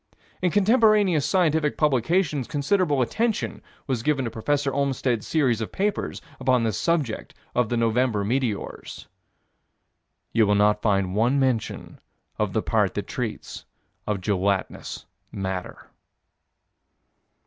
In 0.41 0.49
contemporaneous 0.49 1.27
scientific 1.27 1.77
publications 1.77 2.47
considerable 2.47 3.03
attention 3.03 3.61
was 3.85 4.01
given 4.01 4.25
to 4.25 4.31
Prof. 4.31 4.65
Olmstead's 4.65 5.27
series 5.27 5.61
of 5.61 5.71
papers 5.71 6.23
upon 6.39 6.63
this 6.63 6.79
subject 6.79 7.35
of 7.53 7.69
the 7.69 7.77
November 7.77 8.23
meteors. 8.25 9.05
You 10.33 10.47
will 10.47 10.55
not 10.55 10.81
find 10.81 11.13
one 11.13 11.39
mention 11.39 11.99
of 12.39 12.51
the 12.53 12.63
part 12.63 12.95
that 12.95 13.05
treats 13.05 13.65
of 14.07 14.21
gelatinous 14.21 15.05
matter. 15.31 15.91